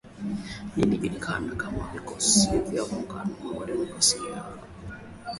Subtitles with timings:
[0.75, 4.43] Linalojulikana kama Vikosi vya Muungano wa Kidemokrasia.